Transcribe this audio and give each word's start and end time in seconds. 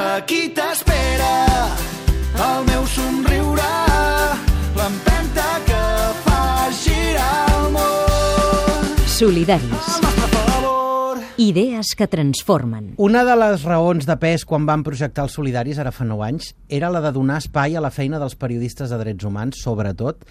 Aquí 0.00 0.48
t'espera 0.56 1.32
el 2.40 2.62
meu 2.64 2.86
somriure, 2.88 3.66
l'empenta 4.78 5.48
que 5.66 5.80
fa 6.24 6.44
girar 6.72 7.42
el 7.58 7.66
món. 7.74 8.94
Solidaris. 9.12 9.90
Idees 11.36 11.92
que 11.96 12.08
transformen. 12.08 12.94
Una 12.96 13.26
de 13.28 13.36
les 13.42 13.66
raons 13.68 14.08
de 14.08 14.16
pes 14.16 14.46
quan 14.48 14.64
van 14.64 14.86
projectar 14.86 15.26
els 15.28 15.36
solidaris, 15.36 15.76
ara 15.76 15.92
fa 15.92 16.08
9 16.08 16.24
anys, 16.30 16.54
era 16.72 16.88
la 16.88 17.04
de 17.04 17.12
donar 17.12 17.42
espai 17.44 17.76
a 17.76 17.84
la 17.84 17.92
feina 17.92 18.20
dels 18.22 18.38
periodistes 18.40 18.88
de 18.88 19.00
drets 19.02 19.28
humans, 19.28 19.60
sobretot, 19.60 20.24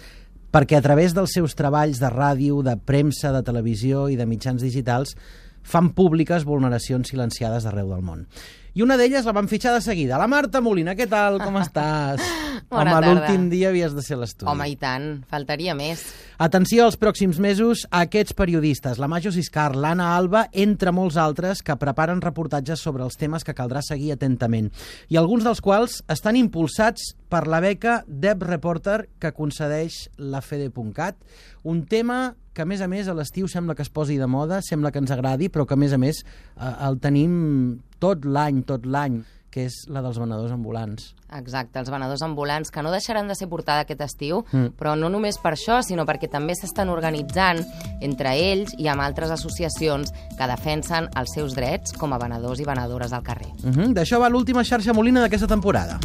perquè 0.50 0.80
a 0.80 0.82
través 0.82 1.14
dels 1.14 1.38
seus 1.38 1.54
treballs 1.54 2.02
de 2.02 2.10
ràdio, 2.10 2.58
de 2.66 2.74
premsa, 2.74 3.30
de 3.30 3.46
televisió 3.46 4.08
i 4.10 4.18
de 4.18 4.26
mitjans 4.26 4.66
digitals 4.66 5.14
fan 5.62 5.92
públiques 5.94 6.42
vulneracions 6.48 7.10
silenciades 7.12 7.66
d'arreu 7.66 7.94
del 7.94 8.02
món. 8.02 8.26
I 8.74 8.84
una 8.84 8.94
d'elles 8.94 9.26
la 9.26 9.34
van 9.34 9.48
fitxar 9.50 9.72
de 9.74 9.82
seguida. 9.82 10.18
La 10.20 10.28
Marta 10.30 10.60
Molina, 10.62 10.94
què 10.94 11.08
tal? 11.10 11.40
Com 11.42 11.58
estàs? 11.58 12.22
Bona 12.70 12.98
Home, 12.98 13.06
l'últim 13.08 13.48
dia 13.50 13.70
havies 13.70 13.96
de 13.96 14.02
ser 14.06 14.14
a 14.14 14.20
l'estudi. 14.20 14.46
Home, 14.50 14.68
i 14.70 14.76
tant, 14.78 15.08
faltaria 15.30 15.74
més. 15.74 16.04
Atenció 16.38 16.84
als 16.86 16.98
pròxims 17.00 17.40
mesos 17.42 17.82
a 17.90 18.04
aquests 18.06 18.36
periodistes, 18.38 19.00
la 19.02 19.08
Majo 19.10 19.32
Siscar, 19.34 19.72
l'Anna 19.74 20.12
Alba, 20.14 20.44
entre 20.52 20.94
molts 20.94 21.18
altres, 21.18 21.64
que 21.66 21.74
preparen 21.80 22.22
reportatges 22.22 22.82
sobre 22.84 23.02
els 23.06 23.18
temes 23.18 23.46
que 23.46 23.56
caldrà 23.58 23.82
seguir 23.82 24.12
atentament, 24.14 24.70
i 25.10 25.18
alguns 25.18 25.46
dels 25.48 25.62
quals 25.64 26.00
estan 26.12 26.38
impulsats 26.38 27.16
per 27.30 27.46
la 27.50 27.60
beca 27.64 28.00
Deb 28.06 28.46
Reporter 28.46 29.02
que 29.18 29.34
concedeix 29.34 30.04
la 30.16 30.42
FEDE.cat, 30.44 31.18
un 31.66 31.84
tema 31.90 32.36
que, 32.54 32.62
a 32.62 32.68
més 32.68 32.80
a 32.80 32.88
més, 32.90 33.08
a 33.08 33.14
l'estiu 33.18 33.50
sembla 33.50 33.74
que 33.74 33.82
es 33.82 33.92
posi 33.92 34.16
de 34.20 34.30
moda, 34.30 34.62
sembla 34.62 34.90
que 34.94 35.02
ens 35.02 35.10
agradi, 35.14 35.50
però 35.50 35.66
que, 35.66 35.74
a 35.74 35.80
més 35.80 35.94
a 35.94 36.00
més, 36.00 36.22
eh, 36.22 36.74
el 36.86 36.98
tenim 37.02 37.80
tot 38.00 38.24
l'any, 38.24 38.64
tot 38.66 38.86
l'any, 38.86 39.20
que 39.50 39.64
és 39.66 39.74
la 39.90 39.98
dels 40.00 40.18
venedors 40.18 40.52
ambulants. 40.54 41.08
Exacte, 41.34 41.80
els 41.80 41.90
venedors 41.90 42.22
ambulants, 42.22 42.70
que 42.70 42.82
no 42.82 42.90
deixaran 42.94 43.26
de 43.26 43.34
ser 43.34 43.48
portada 43.50 43.82
aquest 43.82 44.00
estiu, 44.06 44.44
Mm. 44.52 44.76
però 44.78 44.96
no 44.98 45.08
només 45.10 45.38
per 45.42 45.52
això, 45.54 45.80
sinó 45.82 46.06
perquè 46.06 46.30
també 46.30 46.54
s'estan 46.54 46.88
organitzant 46.88 47.58
entre 48.00 48.34
ells 48.38 48.74
i 48.78 48.86
amb 48.88 49.02
altres 49.02 49.30
associacions 49.30 50.12
que 50.38 50.46
defensen 50.46 51.08
els 51.16 51.34
seus 51.34 51.54
drets 51.54 51.92
com 51.92 52.12
a 52.12 52.18
venedors 52.18 52.60
i 52.60 52.64
venedores 52.64 53.12
al 53.12 53.22
carrer. 53.22 53.50
Uh 53.64 53.70
-huh. 53.70 53.92
D'això 53.92 54.20
va 54.20 54.28
l'última 54.28 54.62
xarxa 54.64 54.92
Molina 54.92 55.20
d'aquesta 55.20 55.48
temporada. 55.48 55.98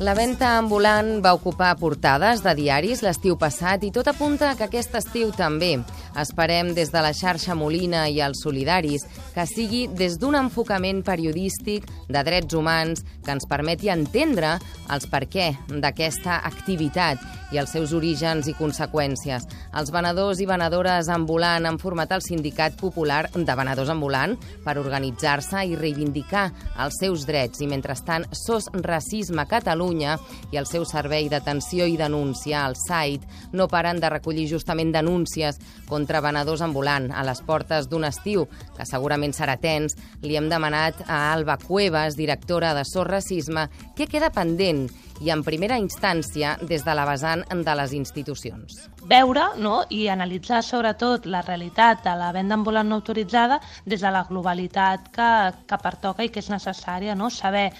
La 0.00 0.14
venda 0.16 0.54
ambulant 0.56 1.18
va 1.20 1.34
ocupar 1.36 1.74
portades 1.76 2.40
de 2.40 2.54
diaris 2.56 3.02
l'estiu 3.04 3.34
passat 3.36 3.82
i 3.84 3.90
tot 3.92 4.06
apunta 4.08 4.54
que 4.56 4.64
aquest 4.64 4.94
estiu 4.96 5.28
també. 5.36 5.74
Esperem 6.18 6.72
des 6.74 6.90
de 6.90 7.02
la 7.04 7.12
xarxa 7.14 7.54
Molina 7.54 8.06
i 8.10 8.20
els 8.24 8.42
solidaris 8.42 9.06
que 9.34 9.46
sigui 9.46 9.86
des 9.86 10.18
d'un 10.18 10.34
enfocament 10.34 11.04
periodístic 11.06 11.86
de 12.08 12.24
drets 12.26 12.54
humans 12.54 13.04
que 13.24 13.34
ens 13.36 13.46
permeti 13.50 13.92
entendre 13.92 14.56
els 14.90 15.06
per 15.10 15.26
què 15.30 15.52
d'aquesta 15.70 16.40
activitat 16.48 17.22
i 17.50 17.58
els 17.58 17.70
seus 17.74 17.92
orígens 17.96 18.46
i 18.46 18.54
conseqüències. 18.54 19.46
Els 19.78 19.90
venedors 19.94 20.40
i 20.42 20.46
venedores 20.46 21.10
ambulant 21.10 21.66
han 21.66 21.78
format 21.82 22.12
el 22.14 22.22
Sindicat 22.22 22.76
Popular 22.78 23.24
de 23.34 23.56
Venedors 23.58 23.90
Ambulant 23.90 24.36
per 24.64 24.76
organitzar-se 24.78 25.64
i 25.66 25.76
reivindicar 25.78 26.48
els 26.82 26.98
seus 27.00 27.26
drets 27.26 27.62
i 27.62 27.68
mentrestant 27.70 28.26
SOS 28.30 28.70
Racisme 28.86 29.46
Catalunya 29.50 30.16
i 30.50 30.60
el 30.60 30.68
seu 30.70 30.86
servei 30.88 31.28
d'atenció 31.30 31.86
i 31.90 31.98
denúncia, 31.98 32.64
el 32.66 32.78
SAIT, 32.78 33.26
no 33.52 33.68
paren 33.70 34.00
de 34.00 34.10
recollir 34.10 34.48
justament 34.50 34.92
denúncies 34.94 35.58
contra 35.88 36.09
venedors 36.18 36.64
ambulant 36.66 37.06
a 37.14 37.22
les 37.22 37.38
portes 37.46 37.86
d'un 37.86 38.08
estiu 38.08 38.48
que 38.74 38.86
segurament 38.88 39.30
serà 39.36 39.54
tens. 39.62 39.94
Li 40.26 40.34
hem 40.34 40.48
demanat 40.50 41.04
a 41.06 41.30
Alba 41.30 41.54
Cuevas, 41.62 42.18
directora 42.18 42.74
de 42.74 42.82
SOS 42.82 43.06
Racisme, 43.06 43.68
què 43.94 44.10
queda 44.10 44.32
pendent 44.34 44.88
i 45.20 45.30
en 45.30 45.44
primera 45.44 45.78
instància 45.78 46.56
des 46.66 46.82
de 46.82 46.94
la 46.96 47.04
vessant 47.06 47.44
de 47.46 47.74
les 47.76 47.92
institucions. 47.94 48.88
veure 49.10 49.44
no? 49.58 49.84
i 49.90 50.08
analitzar 50.08 50.62
sobretot 50.62 51.26
la 51.26 51.42
realitat 51.42 52.04
de 52.04 52.14
la 52.16 52.32
venda 52.32 52.54
ambulant 52.54 52.88
no 52.88 53.00
autoritzada 53.00 53.60
des 53.84 54.00
de 54.00 54.10
la 54.10 54.24
globalitat 54.28 55.08
que, 55.12 55.30
que 55.66 55.78
pertoca 55.82 56.24
i 56.24 56.28
que 56.28 56.40
és 56.40 56.50
necessària, 56.50 57.14
no? 57.14 57.30
saber 57.30 57.70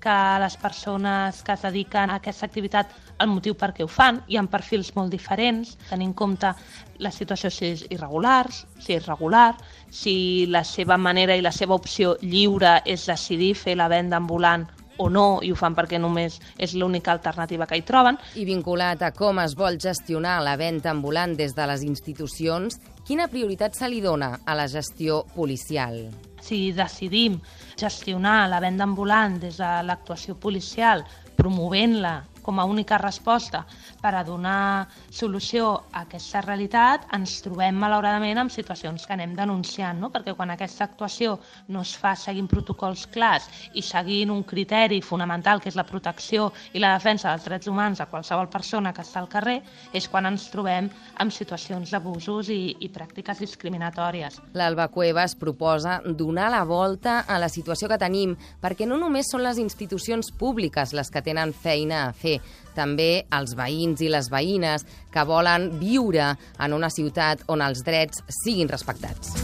que 0.00 0.16
les 0.40 0.56
persones 0.56 1.42
que 1.42 1.52
es 1.52 1.62
dediquen 1.62 2.10
a 2.10 2.18
aquesta 2.20 2.46
activitat 2.46 2.92
el 3.20 3.30
motiu 3.30 3.54
per 3.58 3.72
què 3.76 3.84
ho 3.84 3.90
fan, 3.90 4.22
hi 4.28 4.38
ha 4.38 4.44
perfils 4.50 4.92
molt 4.96 5.12
diferents, 5.12 5.76
tenir 5.90 6.10
en 6.10 6.16
compte 6.16 6.52
la 7.00 7.12
situació 7.12 7.50
si 7.52 7.70
és 7.74 7.84
irregular, 7.90 8.46
si 8.50 8.96
és 8.96 9.06
regular, 9.06 9.54
si 9.90 10.46
la 10.48 10.64
seva 10.64 10.98
manera 10.98 11.36
i 11.36 11.44
la 11.44 11.52
seva 11.52 11.76
opció 11.76 12.16
lliure 12.22 12.80
és 12.84 13.06
decidir 13.08 13.54
fer 13.54 13.76
la 13.76 13.88
venda 13.88 14.20
ambulant 14.20 14.66
o 15.00 15.08
no, 15.08 15.40
i 15.40 15.48
ho 15.48 15.56
fan 15.56 15.72
perquè 15.76 15.96
només 15.96 16.36
és 16.60 16.74
l'única 16.76 17.12
alternativa 17.14 17.66
que 17.66 17.78
hi 17.78 17.84
troben, 17.88 18.18
I 18.36 18.44
vinculat 18.44 19.00
a 19.02 19.12
com 19.16 19.40
es 19.40 19.56
vol 19.56 19.80
gestionar 19.80 20.42
la 20.44 20.58
venda 20.60 20.92
ambulant 20.92 21.36
des 21.38 21.56
de 21.56 21.68
les 21.70 21.86
institucions, 21.88 22.76
quina 23.08 23.30
prioritat 23.32 23.78
se 23.78 23.88
li 23.88 24.02
dona 24.04 24.34
a 24.44 24.58
la 24.58 24.68
gestió 24.68 25.24
policial? 25.36 26.10
si 26.40 26.72
decidim 26.72 27.38
gestionar 27.76 28.48
la 28.48 28.60
venda 28.60 28.84
ambulant 28.84 29.38
des 29.40 29.58
de 29.60 29.70
l'actuació 29.86 30.36
policial, 30.40 31.04
promovent-la 31.36 32.14
com 32.42 32.60
a 32.60 32.64
única 32.64 32.98
resposta 32.98 33.64
per 34.00 34.14
a 34.14 34.24
donar 34.24 34.88
solució 35.10 35.72
a 35.92 36.04
aquesta 36.04 36.42
realitat, 36.44 37.06
ens 37.16 37.38
trobem 37.44 37.76
malauradament 37.76 38.38
amb 38.40 38.52
situacions 38.52 39.06
que 39.06 39.14
anem 39.16 39.34
denunciant, 39.36 40.00
no? 40.00 40.10
perquè 40.10 40.34
quan 40.36 40.50
aquesta 40.54 40.86
actuació 40.88 41.38
no 41.68 41.84
es 41.86 41.94
fa 41.98 42.14
seguint 42.16 42.48
protocols 42.50 43.06
clars 43.12 43.48
i 43.74 43.82
seguint 43.84 44.32
un 44.32 44.42
criteri 44.44 45.00
fonamental 45.02 45.60
que 45.60 45.70
és 45.70 45.78
la 45.78 45.86
protecció 45.88 46.50
i 46.72 46.82
la 46.82 46.94
defensa 46.96 47.30
dels 47.30 47.46
drets 47.48 47.70
humans 47.70 48.00
a 48.00 48.08
qualsevol 48.10 48.48
persona 48.50 48.94
que 48.94 49.04
està 49.04 49.20
al 49.20 49.28
carrer, 49.32 49.60
és 49.92 50.08
quan 50.08 50.28
ens 50.30 50.48
trobem 50.52 50.88
amb 51.20 51.34
situacions 51.34 51.90
d'abusos 51.92 52.50
i, 52.54 52.76
i 52.80 52.90
pràctiques 52.92 53.42
discriminatòries. 53.42 54.40
L'Alba 54.54 54.88
Cuevas 54.92 55.36
proposa 55.38 56.00
donar 56.04 56.50
la 56.50 56.64
volta 56.64 57.20
a 57.26 57.38
la 57.42 57.50
situació 57.52 57.88
que 57.90 57.98
tenim, 58.00 58.36
perquè 58.62 58.86
no 58.88 58.98
només 59.00 59.30
són 59.30 59.44
les 59.44 59.58
institucions 59.62 60.30
públiques 60.38 60.94
les 60.96 61.10
que 61.10 61.22
tenen 61.24 61.52
feina 61.52 62.04
a 62.06 62.12
fer, 62.16 62.29
també 62.76 63.24
els 63.34 63.56
veïns 63.58 64.02
i 64.04 64.10
les 64.12 64.30
veïnes 64.30 64.86
que 65.12 65.26
volen 65.26 65.70
viure 65.80 66.32
en 66.58 66.76
una 66.76 66.90
ciutat 66.92 67.44
on 67.50 67.64
els 67.66 67.84
drets 67.86 68.24
siguin 68.42 68.70
respectats. 68.70 69.34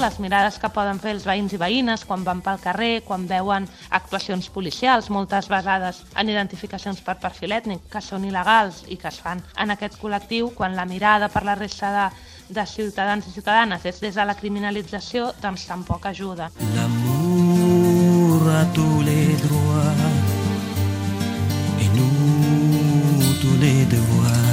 les 0.00 0.18
mirades 0.18 0.56
que 0.56 0.70
poden 0.72 0.96
fer 0.96 1.12
els 1.12 1.26
veïns 1.28 1.52
i 1.52 1.58
veïnes 1.60 2.06
quan 2.08 2.22
van 2.24 2.40
pel 2.40 2.56
carrer, 2.62 3.02
quan 3.04 3.26
veuen 3.28 3.66
actuacions 3.98 4.48
policials, 4.48 5.10
moltes 5.12 5.50
vegades 5.52 6.00
en 6.16 6.32
identificacions 6.32 7.02
per 7.04 7.18
perfil 7.20 7.52
ètnic, 7.52 7.84
que 7.92 8.00
són 8.00 8.24
il·legals 8.24 8.86
i 8.88 8.96
que 8.96 9.10
es 9.12 9.20
fan 9.20 9.44
en 9.60 9.76
aquest 9.76 10.00
col·lectiu, 10.00 10.54
quan 10.56 10.76
la 10.76 10.88
mirada 10.88 11.28
per 11.28 11.44
la 11.44 11.54
resta 11.54 11.92
de, 11.92 12.06
de 12.56 12.66
ciutadans 12.66 13.28
i 13.28 13.34
ciutadanes 13.36 13.84
és 13.84 14.00
des 14.00 14.16
de 14.16 14.24
la 14.24 14.38
criminalització, 14.40 15.34
doncs 15.42 15.68
tampoc 15.68 16.08
ajuda. 16.08 16.48
L'amour 16.74 18.48
a 18.56 18.64
tous 18.72 19.04
les 19.04 19.36
droits 19.44 20.09
les 23.60 23.84
devoirs. 23.84 24.49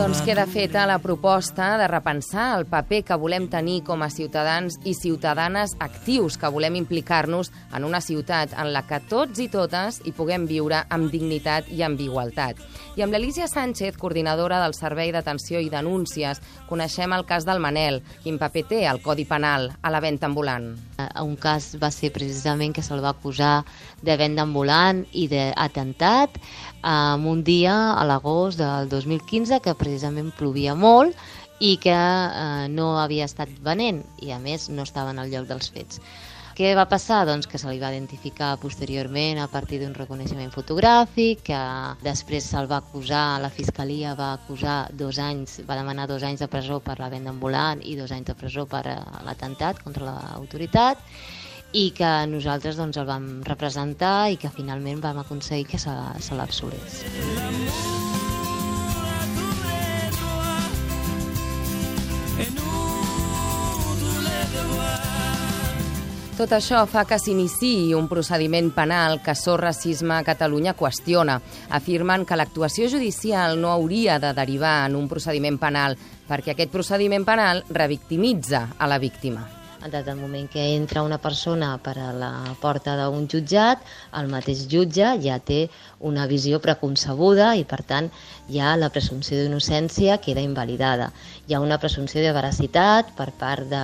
Doncs 0.00 0.22
queda 0.24 0.46
feta 0.48 0.86
la 0.88 0.98
proposta 0.98 1.76
de 1.76 1.86
repensar 1.86 2.58
el 2.58 2.64
paper 2.64 3.02
que 3.04 3.16
volem 3.20 3.50
tenir 3.52 3.82
com 3.84 4.00
a 4.00 4.08
ciutadans 4.08 4.78
i 4.88 4.94
ciutadanes 4.96 5.74
actius, 5.76 6.38
que 6.40 6.48
volem 6.48 6.78
implicar-nos 6.80 7.50
en 7.76 7.84
una 7.84 8.00
ciutat 8.00 8.54
en 8.56 8.72
la 8.72 8.80
que 8.88 9.02
tots 9.10 9.42
i 9.44 9.50
totes 9.52 9.98
hi 10.08 10.14
puguem 10.16 10.46
viure 10.48 10.86
amb 10.88 11.12
dignitat 11.12 11.68
i 11.68 11.84
amb 11.84 12.00
igualtat. 12.00 12.56
I 12.96 13.04
amb 13.04 13.12
l'Elísia 13.12 13.44
Sánchez, 13.46 13.98
coordinadora 14.00 14.62
del 14.64 14.72
Servei 14.74 15.12
d'Atenció 15.12 15.60
i 15.60 15.68
Denúncies, 15.68 16.40
coneixem 16.70 17.12
el 17.12 17.26
cas 17.28 17.44
del 17.44 17.60
Manel, 17.60 18.00
quin 18.24 18.40
paper 18.40 18.64
té 18.72 18.80
el 18.88 19.02
Codi 19.04 19.28
Penal 19.28 19.68
a 19.82 19.92
la 19.92 20.00
venda 20.00 20.30
ambulant. 20.32 20.72
Eh, 20.96 21.10
Un 21.20 21.36
cas 21.36 21.74
va 21.76 21.92
ser 21.92 22.08
precisament 22.10 22.72
que 22.72 22.82
se'l 22.82 23.04
va 23.04 23.12
acusar 23.12 23.66
de 24.00 24.16
venda 24.16 24.48
ambulant 24.48 25.04
i 25.12 25.28
d'atemptat 25.28 26.40
en 26.82 27.26
un 27.28 27.44
dia 27.44 27.92
a 27.92 28.04
l'agost 28.08 28.58
del 28.58 28.88
2015 28.88 29.60
que 29.60 29.74
precisament 29.90 30.30
plovia 30.38 30.78
molt 30.78 31.18
i 31.60 31.76
que 31.82 31.92
eh, 31.92 32.66
no 32.72 32.94
havia 33.02 33.26
estat 33.28 33.50
venent 33.62 34.04
i 34.22 34.30
a 34.32 34.38
més 34.40 34.70
no 34.70 34.86
estava 34.86 35.10
en 35.12 35.18
el 35.20 35.34
lloc 35.34 35.50
dels 35.50 35.74
fets. 35.74 36.00
Què 36.60 36.74
va 36.76 36.84
passar? 36.84 37.22
Doncs 37.24 37.46
que 37.48 37.56
se 37.60 37.70
li 37.70 37.78
va 37.80 37.88
identificar 37.92 38.50
posteriorment 38.60 39.38
a 39.40 39.46
partir 39.48 39.78
d'un 39.80 39.94
reconeixement 39.96 40.50
fotogràfic, 40.52 41.44
que 41.46 41.60
després 42.04 42.48
se'l 42.52 42.68
va 42.68 42.82
acusar, 42.82 43.40
la 43.40 43.52
Fiscalia 43.54 44.12
va 44.18 44.34
acusar 44.34 44.90
dos 44.92 45.20
anys, 45.24 45.60
va 45.68 45.78
demanar 45.78 46.08
dos 46.10 46.26
anys 46.26 46.42
de 46.44 46.50
presó 46.52 46.80
per 46.84 46.98
la 47.00 47.08
venda 47.12 47.32
ambulant 47.32 47.80
i 47.80 47.96
dos 47.96 48.12
anys 48.12 48.32
de 48.32 48.36
presó 48.42 48.66
per 48.68 48.82
eh, 48.92 48.98
l'atemptat 49.24 49.80
contra 49.86 50.10
l'autoritat, 50.10 51.00
i 51.72 51.90
que 51.96 52.10
nosaltres 52.26 52.76
doncs, 52.76 52.98
el 52.98 53.08
vam 53.08 53.30
representar 53.46 54.28
i 54.34 54.36
que 54.42 54.52
finalment 54.52 55.00
vam 55.00 55.22
aconseguir 55.22 55.70
que 55.70 55.80
se, 55.80 55.96
l'absolés. 56.34 57.02
Tot 66.40 66.54
això 66.56 66.78
fa 66.88 67.02
que 67.04 67.18
s'iniciï 67.20 67.90
un 67.92 68.06
procediment 68.08 68.70
penal 68.72 69.18
que 69.20 69.34
Sor 69.36 69.60
Racisme 69.60 70.14
a 70.16 70.24
Catalunya 70.24 70.72
qüestiona. 70.72 71.36
Afirmen 71.76 72.24
que 72.24 72.40
l'actuació 72.40 72.88
judicial 72.88 73.60
no 73.60 73.74
hauria 73.74 74.16
de 74.24 74.32
derivar 74.32 74.88
en 74.88 74.96
un 74.96 75.04
procediment 75.12 75.60
penal 75.60 76.00
perquè 76.32 76.56
aquest 76.56 76.72
procediment 76.72 77.28
penal 77.28 77.60
revictimitza 77.68 78.70
a 78.78 78.88
la 78.88 78.96
víctima. 78.96 79.59
Des 79.80 80.04
del 80.04 80.18
moment 80.20 80.44
que 80.52 80.60
entra 80.76 81.00
una 81.00 81.16
persona 81.16 81.78
per 81.80 81.94
a 81.96 82.10
la 82.12 82.52
porta 82.60 82.98
d'un 82.98 83.24
jutjat, 83.32 83.80
el 84.20 84.26
mateix 84.28 84.66
jutge 84.68 85.14
ja 85.24 85.38
té 85.40 85.70
una 86.04 86.26
visió 86.28 86.58
preconcebuda 86.60 87.54
i, 87.56 87.64
per 87.64 87.80
tant, 87.88 88.10
ja 88.52 88.74
la 88.76 88.90
presumpció 88.92 89.38
d'innocència 89.40 90.18
queda 90.20 90.44
invalidada. 90.44 91.08
Hi 91.48 91.56
ha 91.56 91.62
una 91.64 91.80
presumpció 91.80 92.20
de 92.20 92.34
veracitat 92.36 93.14
per 93.16 93.30
part 93.40 93.72
de, 93.72 93.82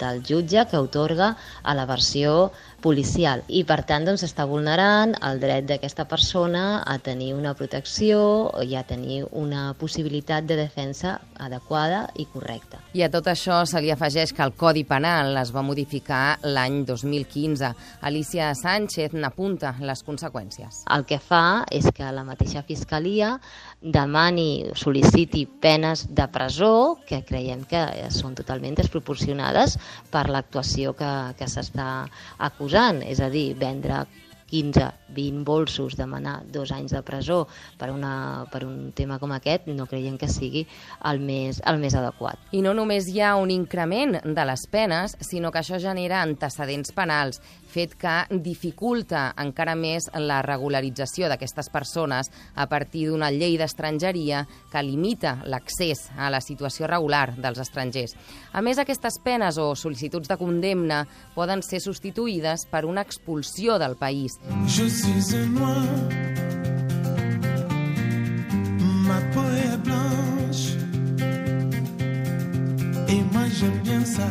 del 0.00 0.24
jutge 0.24 0.64
que 0.70 0.80
otorga 0.80 1.34
a 1.62 1.76
la 1.76 1.84
versió 1.84 2.48
policial 2.82 3.42
i 3.48 3.64
per 3.66 3.80
tant 3.88 4.06
doncs, 4.06 4.22
està 4.26 4.46
vulnerant 4.48 5.14
el 5.26 5.40
dret 5.42 5.66
d'aquesta 5.68 6.06
persona 6.08 6.82
a 6.86 6.98
tenir 7.02 7.32
una 7.34 7.54
protecció 7.58 8.20
i 8.62 8.76
a 8.78 8.84
tenir 8.86 9.24
una 9.32 9.72
possibilitat 9.78 10.46
de 10.46 10.56
defensa 10.60 11.18
adequada 11.38 12.06
i 12.16 12.26
correcta. 12.30 12.80
I 12.94 13.02
a 13.06 13.10
tot 13.10 13.26
això 13.30 13.60
se 13.66 13.82
li 13.82 13.90
afegeix 13.94 14.32
que 14.34 14.44
el 14.46 14.54
Codi 14.58 14.84
Penal 14.88 15.36
es 15.40 15.52
va 15.54 15.64
modificar 15.66 16.38
l'any 16.46 16.84
2015. 16.86 17.72
Alicia 18.08 18.52
Sánchez 18.58 19.14
n'apunta 19.18 19.74
les 19.82 20.04
conseqüències. 20.06 20.84
El 20.94 21.06
que 21.08 21.18
fa 21.18 21.64
és 21.74 21.90
que 21.94 22.12
la 22.14 22.26
mateixa 22.26 22.62
Fiscalia 22.66 23.36
demani, 23.80 24.70
sol·liciti 24.74 25.44
penes 25.62 26.06
de 26.10 26.26
presó 26.34 26.98
que 27.06 27.22
creiem 27.26 27.62
que 27.68 27.82
són 28.14 28.34
totalment 28.38 28.74
desproporcionades 28.78 29.78
per 30.10 30.26
l'actuació 30.30 30.94
que, 30.98 31.12
que 31.38 31.46
s'està 31.50 31.88
acusant, 32.38 32.67
és 33.06 33.20
a 33.20 33.30
dir, 33.30 33.54
vendre 33.58 34.06
15, 34.48 34.92
20 35.14 35.44
bolsos, 35.44 35.96
demanar 35.96 36.42
dos 36.48 36.72
anys 36.72 36.92
de 36.96 37.02
presó 37.04 37.46
per, 37.78 37.90
una, 37.92 38.46
per 38.50 38.64
un 38.64 38.92
tema 38.96 39.18
com 39.20 39.32
aquest, 39.36 39.68
no 39.68 39.86
creiem 39.86 40.16
que 40.18 40.28
sigui 40.32 40.64
el 41.10 41.20
més, 41.20 41.60
el 41.68 41.78
més 41.82 41.94
adequat. 41.98 42.40
I 42.56 42.62
no 42.64 42.72
només 42.74 43.10
hi 43.12 43.20
ha 43.20 43.36
un 43.36 43.52
increment 43.52 44.18
de 44.24 44.48
les 44.48 44.66
penes, 44.72 45.18
sinó 45.20 45.52
que 45.52 45.60
això 45.60 45.78
genera 45.82 46.22
antecedents 46.24 46.94
penals, 46.96 47.42
fet 47.68 47.94
que 48.00 48.14
dificulta 48.44 49.28
encara 49.38 49.74
més 49.78 50.08
la 50.16 50.40
regularització 50.42 51.28
d'aquestes 51.28 51.70
persones 51.72 52.30
a 52.54 52.66
partir 52.70 53.06
d'una 53.08 53.30
llei 53.34 53.58
d'estrangeria 53.60 54.44
que 54.72 54.82
limita 54.82 55.38
l'accés 55.44 56.08
a 56.16 56.30
la 56.32 56.40
situació 56.40 56.88
regular 56.88 57.34
dels 57.36 57.60
estrangers. 57.62 58.16
A 58.52 58.62
més, 58.62 58.78
aquestes 58.78 59.20
penes 59.24 59.58
o 59.58 59.70
sol·licituds 59.76 60.28
de 60.28 60.38
condemna 60.40 61.04
poden 61.34 61.62
ser 61.62 61.80
substituïdes 61.84 62.66
per 62.70 62.84
una 62.88 63.04
expulsió 63.06 63.78
del 63.78 63.96
país. 63.96 64.38
Je 64.66 64.88
suis 64.88 65.32
un 65.34 65.54
noir. 65.54 66.48
Ma 69.08 69.20
peau 69.32 69.44
est 69.44 69.78
blanche. 69.84 70.76
Et 73.08 73.22
moi 73.32 73.46
j'aime 73.48 73.80
bien 73.82 74.04
ça. 74.04 74.28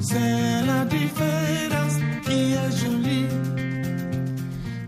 C'est 0.00 0.62
la 0.66 0.84
différence 0.86 1.96
qui 2.24 2.54
est 2.54 2.72
jolie. 2.80 3.59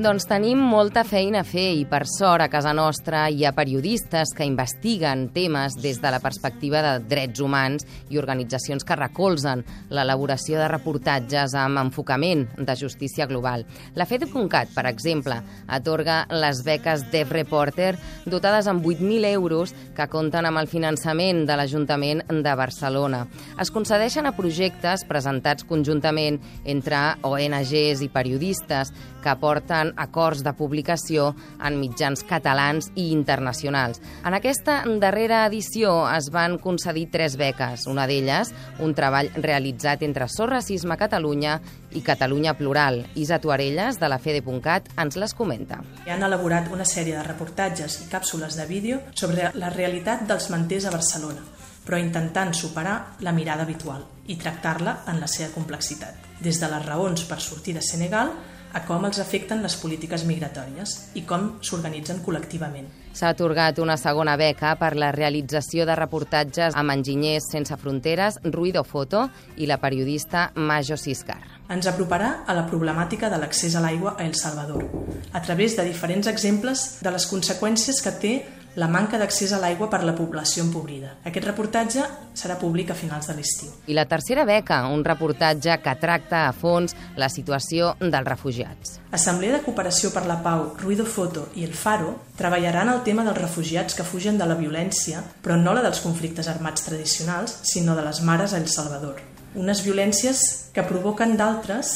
Doncs 0.00 0.24
tenim 0.24 0.56
molta 0.56 1.02
feina 1.04 1.42
a 1.42 1.44
fer 1.44 1.74
i, 1.76 1.82
per 1.84 2.06
sort, 2.08 2.40
a 2.40 2.48
casa 2.48 2.70
nostra 2.72 3.26
hi 3.28 3.42
ha 3.44 3.50
periodistes 3.52 4.30
que 4.32 4.46
investiguen 4.48 5.26
temes 5.34 5.74
des 5.76 5.98
de 6.00 6.08
la 6.14 6.20
perspectiva 6.24 6.80
de 6.80 6.92
drets 7.10 7.42
humans 7.44 7.84
i 8.08 8.16
organitzacions 8.16 8.86
que 8.88 8.96
recolzen 8.96 9.60
l'elaboració 9.92 10.56
de 10.62 10.70
reportatges 10.72 11.52
amb 11.60 11.82
enfocament 11.82 12.46
de 12.56 12.76
justícia 12.80 13.26
global. 13.28 13.66
La 13.92 14.06
FED.cat, 14.08 14.72
per 14.72 14.86
exemple, 14.88 15.36
atorga 15.68 16.22
les 16.40 16.64
beques 16.64 17.04
Dev 17.12 17.36
Reporter 17.36 17.92
dotades 18.24 18.72
amb 18.72 18.88
8.000 18.88 19.28
euros 19.34 19.76
que 19.92 20.08
compten 20.08 20.48
amb 20.48 20.62
el 20.62 20.72
finançament 20.72 21.44
de 21.44 21.58
l'Ajuntament 21.60 22.24
de 22.32 22.56
Barcelona. 22.56 23.26
Es 23.60 23.68
concedeixen 23.68 24.24
a 24.24 24.32
projectes 24.40 25.04
presentats 25.04 25.68
conjuntament 25.68 26.40
entre 26.64 27.04
ONGs 27.28 28.00
i 28.00 28.08
periodistes 28.08 28.96
que 29.22 29.30
aporten 29.30 29.81
acords 29.96 30.44
de 30.46 30.52
publicació 30.54 31.32
en 31.58 31.80
mitjans 31.80 32.22
catalans 32.28 32.92
i 32.94 33.08
internacionals. 33.10 33.98
En 34.24 34.38
aquesta 34.38 34.82
darrera 35.02 35.42
edició 35.48 36.06
es 36.12 36.30
van 36.30 36.58
concedir 36.62 37.08
tres 37.10 37.36
beques, 37.40 37.88
una 37.90 38.06
d'elles 38.06 38.52
un 38.78 38.94
treball 38.94 39.30
realitzat 39.34 40.02
entre 40.06 40.28
Sor 40.30 40.54
Racisme 40.54 40.96
Catalunya 40.96 41.58
i 41.92 42.02
Catalunya 42.04 42.54
Plural. 42.54 43.02
Isa 43.14 43.40
Tuarelles, 43.40 43.98
de 44.00 44.08
la 44.08 44.18
Fede.cat, 44.18 44.92
ens 44.98 45.18
les 45.18 45.34
comenta. 45.34 45.82
Han 46.06 46.22
elaborat 46.22 46.70
una 46.72 46.86
sèrie 46.88 47.16
de 47.16 47.24
reportatges 47.26 48.00
i 48.04 48.08
càpsules 48.12 48.56
de 48.58 48.66
vídeo 48.68 49.00
sobre 49.14 49.50
la 49.58 49.72
realitat 49.72 50.26
dels 50.28 50.48
manters 50.52 50.86
a 50.86 50.94
Barcelona, 50.94 51.44
però 51.86 51.98
intentant 51.98 52.54
superar 52.54 53.16
la 53.20 53.34
mirada 53.34 53.66
habitual 53.66 54.04
i 54.30 54.38
tractar-la 54.38 55.02
en 55.10 55.20
la 55.20 55.28
seva 55.28 55.50
complexitat, 55.54 56.14
des 56.40 56.60
de 56.60 56.70
les 56.70 56.86
raons 56.86 57.24
per 57.28 57.40
sortir 57.40 57.74
de 57.74 57.82
Senegal 57.82 58.32
a 58.72 58.82
com 58.86 59.04
els 59.04 59.20
afecten 59.22 59.62
les 59.62 59.76
polítiques 59.80 60.24
migratòries 60.28 60.96
i 61.18 61.24
com 61.28 61.58
s'organitzen 61.64 62.22
col·lectivament. 62.24 62.88
S'ha 63.12 63.32
atorgat 63.34 63.78
una 63.82 63.98
segona 64.00 64.38
beca 64.40 64.72
per 64.80 64.94
la 64.96 65.10
realització 65.12 65.84
de 65.88 65.96
reportatges 65.98 66.76
amb 66.80 66.94
enginyers 66.94 67.50
sense 67.52 67.76
fronteres, 67.76 68.38
Ruido 68.44 68.84
Foto 68.88 69.26
i 69.56 69.68
la 69.68 69.76
periodista 69.82 70.48
Majo 70.56 70.96
Siscar. 70.96 71.40
Ens 71.72 71.86
aproparà 71.88 72.42
a 72.46 72.56
la 72.56 72.64
problemàtica 72.68 73.30
de 73.32 73.38
l'accés 73.40 73.76
a 73.76 73.84
l'aigua 73.84 74.16
a 74.16 74.24
El 74.24 74.34
Salvador, 74.34 74.88
a 75.32 75.40
través 75.44 75.76
de 75.76 75.84
diferents 75.88 76.28
exemples 76.28 76.98
de 77.04 77.12
les 77.12 77.28
conseqüències 77.28 78.02
que 78.02 78.16
té 78.24 78.34
la 78.74 78.88
manca 78.88 79.18
d'accés 79.20 79.52
a 79.52 79.58
l'aigua 79.60 79.88
per 79.92 80.02
la 80.04 80.14
població 80.16 80.64
empobrida. 80.64 81.16
Aquest 81.28 81.46
reportatge 81.46 82.04
serà 82.34 82.56
públic 82.60 82.90
a 82.90 82.96
finals 82.96 83.28
de 83.28 83.36
l'estiu. 83.36 83.72
I 83.86 83.96
la 83.96 84.06
tercera 84.08 84.46
beca, 84.48 84.86
un 84.88 85.04
reportatge 85.04 85.76
que 85.84 85.94
tracta 86.00 86.46
a 86.46 86.54
fons 86.56 86.96
la 87.20 87.28
situació 87.28 87.92
dels 88.00 88.28
refugiats. 88.28 88.98
Assemblea 89.12 89.58
de 89.58 89.62
Cooperació 89.66 90.12
per 90.14 90.24
la 90.26 90.38
Pau, 90.44 90.70
Ruido 90.80 91.04
Foto 91.04 91.48
i 91.54 91.66
El 91.66 91.74
Faro 91.76 92.14
treballaran 92.38 92.88
el 92.88 93.02
tema 93.04 93.26
dels 93.26 93.38
refugiats 93.38 93.94
que 93.98 94.06
fugen 94.08 94.40
de 94.40 94.48
la 94.48 94.56
violència, 94.56 95.20
però 95.42 95.58
no 95.60 95.74
la 95.76 95.84
dels 95.84 96.00
conflictes 96.00 96.48
armats 96.48 96.88
tradicionals, 96.88 97.58
sinó 97.68 97.96
de 97.98 98.06
les 98.06 98.22
mares 98.22 98.54
a 98.54 98.62
El 98.62 98.68
Salvador. 98.72 99.20
Unes 99.54 99.84
violències 99.84 100.70
que 100.72 100.86
provoquen 100.88 101.36
d'altres 101.36 101.92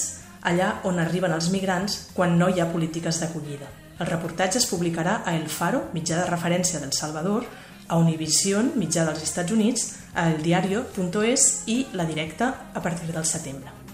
allà 0.47 0.77
on 0.85 1.01
arriben 1.01 1.33
els 1.33 1.49
migrants 1.51 2.11
quan 2.15 2.37
no 2.39 2.51
hi 2.53 2.61
ha 2.61 2.71
polítiques 2.71 3.23
d'acollida. 3.23 3.86
El 3.99 4.11
reportatge 4.11 4.61
es 4.61 4.69
publicarà 4.69 5.23
a 5.25 5.33
El 5.39 5.49
Faro, 5.49 5.87
mitjà 5.97 6.19
de 6.21 6.29
referència 6.29 6.83
del 6.83 6.93
Salvador, 6.93 7.47
a 7.89 7.97
Univision, 8.03 8.75
mitjà 8.77 9.07
dels 9.09 9.25
Estats 9.25 9.57
Units, 9.57 9.89
a 10.13 10.29
eldiario.es 10.35 11.49
i 11.73 11.81
La 11.97 12.05
Directa 12.05 12.53
a 12.75 12.83
partir 12.83 13.13
del 13.15 13.25
setembre. 13.25 13.86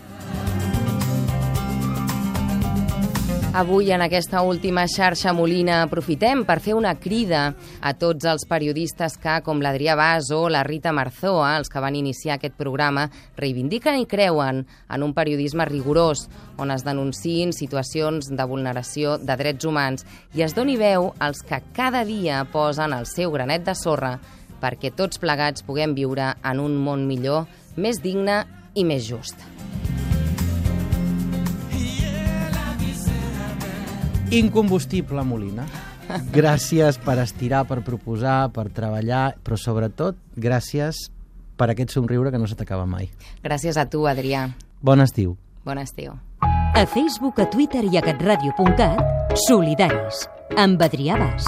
Avui, 3.54 3.90
en 3.92 4.00
aquesta 4.00 4.40
última 4.40 4.86
xarxa 4.88 5.34
Molina, 5.36 5.82
aprofitem 5.84 6.40
per 6.48 6.54
fer 6.64 6.72
una 6.72 6.94
crida 6.96 7.50
a 7.84 7.90
tots 8.00 8.24
els 8.24 8.46
periodistes 8.48 9.18
que, 9.20 9.34
com 9.44 9.60
l'Adrià 9.60 9.92
Bas 9.92 10.30
o 10.32 10.46
la 10.48 10.62
Rita 10.64 10.88
Marzoa, 10.96 11.50
els 11.58 11.68
que 11.68 11.82
van 11.84 11.98
iniciar 11.98 12.38
aquest 12.38 12.56
programa, 12.56 13.10
reivindiquen 13.36 14.00
i 14.00 14.08
creuen 14.08 14.62
en 14.64 15.04
un 15.04 15.12
periodisme 15.12 15.68
rigorós, 15.68 16.24
on 16.56 16.72
es 16.72 16.86
denunciïn 16.88 17.52
situacions 17.52 18.32
de 18.32 18.48
vulneració 18.48 19.18
de 19.20 19.36
drets 19.36 19.68
humans 19.68 20.08
i 20.32 20.48
es 20.48 20.56
doni 20.56 20.78
veu 20.80 21.10
als 21.20 21.44
que 21.44 21.60
cada 21.76 22.06
dia 22.08 22.46
posen 22.56 22.96
el 22.96 23.04
seu 23.04 23.36
granet 23.36 23.68
de 23.68 23.76
sorra 23.76 24.16
perquè 24.64 24.96
tots 24.96 25.20
plegats 25.20 25.60
puguem 25.60 25.92
viure 25.92 26.32
en 26.40 26.64
un 26.64 26.80
món 26.80 27.04
millor, 27.04 27.50
més 27.76 28.00
digne 28.00 28.46
i 28.72 28.88
més 28.88 29.04
just. 29.04 29.36
Incombustible, 34.32 35.22
Molina. 35.28 35.66
Gràcies 36.32 36.96
per 37.04 37.18
estirar, 37.22 37.66
per 37.68 37.82
proposar, 37.84 38.48
per 38.52 38.70
treballar, 38.72 39.34
però 39.44 39.58
sobretot 39.60 40.16
gràcies 40.36 41.06
per 41.56 41.70
aquest 41.72 41.92
somriure 41.94 42.32
que 42.32 42.40
no 42.40 42.48
se 42.48 42.56
t'acaba 42.58 42.86
mai. 42.88 43.10
Gràcies 43.44 43.76
a 43.76 43.86
tu, 43.92 44.06
Adrià. 44.08 44.46
Bon 44.80 45.04
estiu. 45.04 45.36
Bon 45.64 45.78
estiu. 45.78 46.16
A 46.42 46.86
Facebook, 46.88 47.38
a 47.38 47.46
Twitter 47.52 47.84
i 47.84 48.00
a 48.00 48.02
catradio.cat, 48.02 49.36
solidaris, 49.46 50.26
amb 50.56 50.80
Adrià 50.82 51.20
Bas. 51.20 51.46